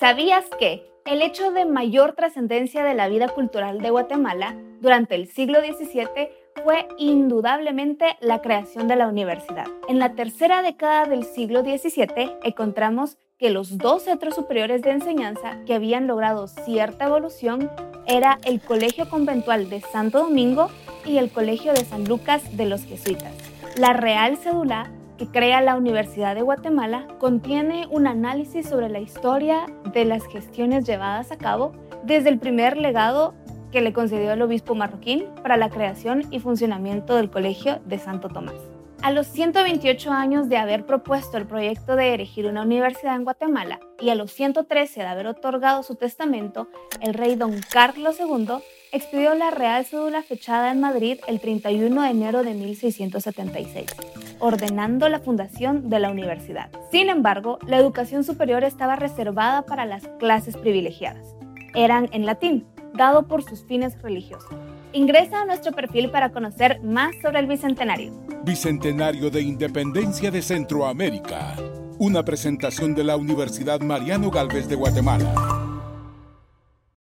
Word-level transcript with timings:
¿Sabías 0.00 0.46
que 0.58 0.90
el 1.04 1.20
hecho 1.20 1.52
de 1.52 1.66
mayor 1.66 2.14
trascendencia 2.14 2.82
de 2.82 2.94
la 2.94 3.08
vida 3.08 3.28
cultural 3.28 3.82
de 3.82 3.90
Guatemala 3.90 4.56
durante 4.80 5.14
el 5.14 5.28
siglo 5.28 5.58
XVII 5.60 6.30
fue 6.64 6.88
indudablemente 6.96 8.16
la 8.22 8.40
creación 8.40 8.88
de 8.88 8.96
la 8.96 9.08
universidad. 9.08 9.66
En 9.90 9.98
la 9.98 10.14
tercera 10.14 10.62
década 10.62 11.04
del 11.04 11.24
siglo 11.24 11.60
XVII 11.60 12.32
encontramos 12.44 13.18
que 13.36 13.50
los 13.50 13.76
dos 13.76 14.04
centros 14.04 14.36
superiores 14.36 14.80
de 14.80 14.92
enseñanza 14.92 15.58
que 15.66 15.74
habían 15.74 16.06
logrado 16.06 16.48
cierta 16.48 17.04
evolución 17.04 17.70
era 18.06 18.38
el 18.44 18.62
Colegio 18.62 19.06
Conventual 19.06 19.68
de 19.68 19.82
Santo 19.82 20.20
Domingo 20.20 20.70
y 21.04 21.18
el 21.18 21.30
Colegio 21.30 21.74
de 21.74 21.84
San 21.84 22.06
Lucas 22.06 22.56
de 22.56 22.64
los 22.64 22.84
Jesuitas. 22.84 23.34
La 23.76 23.92
Real 23.92 24.38
Cédula 24.38 24.90
que 25.20 25.26
crea 25.26 25.60
la 25.60 25.76
Universidad 25.76 26.34
de 26.34 26.40
Guatemala 26.40 27.06
contiene 27.18 27.86
un 27.90 28.06
análisis 28.06 28.66
sobre 28.66 28.88
la 28.88 29.00
historia 29.00 29.66
de 29.92 30.06
las 30.06 30.26
gestiones 30.26 30.86
llevadas 30.86 31.30
a 31.30 31.36
cabo 31.36 31.72
desde 32.04 32.30
el 32.30 32.38
primer 32.38 32.78
legado 32.78 33.34
que 33.70 33.82
le 33.82 33.92
concedió 33.92 34.32
el 34.32 34.40
obispo 34.40 34.74
marroquín 34.74 35.26
para 35.42 35.58
la 35.58 35.68
creación 35.68 36.22
y 36.30 36.40
funcionamiento 36.40 37.16
del 37.16 37.28
Colegio 37.28 37.80
de 37.84 37.98
Santo 37.98 38.30
Tomás. 38.30 38.54
A 39.02 39.12
los 39.12 39.26
128 39.26 40.10
años 40.10 40.48
de 40.48 40.56
haber 40.56 40.86
propuesto 40.86 41.36
el 41.36 41.46
proyecto 41.46 41.96
de 41.96 42.14
erigir 42.14 42.46
una 42.46 42.62
universidad 42.62 43.14
en 43.14 43.24
Guatemala 43.24 43.78
y 44.00 44.08
a 44.08 44.14
los 44.14 44.32
113 44.32 45.00
de 45.00 45.06
haber 45.06 45.26
otorgado 45.26 45.82
su 45.82 45.96
testamento, 45.96 46.68
el 47.02 47.12
rey 47.12 47.34
don 47.34 47.60
Carlos 47.70 48.16
II 48.18 48.62
expidió 48.92 49.34
la 49.34 49.50
Real 49.50 49.84
Cédula 49.84 50.22
fechada 50.22 50.70
en 50.70 50.80
Madrid 50.80 51.18
el 51.28 51.40
31 51.40 52.02
de 52.02 52.08
enero 52.08 52.42
de 52.42 52.54
1676, 52.54 53.86
ordenando 54.40 55.08
la 55.08 55.20
fundación 55.20 55.88
de 55.88 56.00
la 56.00 56.10
universidad. 56.10 56.70
Sin 56.90 57.08
embargo, 57.08 57.58
la 57.66 57.76
educación 57.76 58.24
superior 58.24 58.64
estaba 58.64 58.96
reservada 58.96 59.62
para 59.62 59.86
las 59.86 60.08
clases 60.18 60.56
privilegiadas. 60.56 61.36
Eran 61.74 62.08
en 62.12 62.26
latín, 62.26 62.66
dado 62.94 63.28
por 63.28 63.42
sus 63.44 63.64
fines 63.64 64.00
religiosos. 64.02 64.50
Ingresa 64.92 65.42
a 65.42 65.44
nuestro 65.44 65.72
perfil 65.72 66.10
para 66.10 66.30
conocer 66.30 66.80
más 66.82 67.14
sobre 67.22 67.38
el 67.38 67.46
Bicentenario. 67.46 68.12
Bicentenario 68.44 69.30
de 69.30 69.42
Independencia 69.42 70.30
de 70.30 70.42
Centroamérica. 70.42 71.54
Una 71.98 72.24
presentación 72.24 72.94
de 72.94 73.04
la 73.04 73.16
Universidad 73.16 73.80
Mariano 73.80 74.30
Galvez 74.30 74.68
de 74.68 74.74
Guatemala. 74.74 75.59